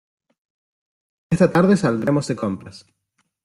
Esta 1.29 1.51
tarde 1.51 1.77
saldremos 1.77 2.25
de 2.27 2.35
compras. 2.35 2.87